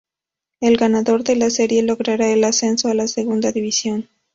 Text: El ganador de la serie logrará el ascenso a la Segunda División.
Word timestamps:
El 0.61 0.77
ganador 0.77 1.23
de 1.23 1.35
la 1.35 1.51
serie 1.51 1.83
logrará 1.83 2.27
el 2.31 2.43
ascenso 2.43 2.87
a 2.87 2.95
la 2.95 3.07
Segunda 3.07 3.51
División. 3.51 4.09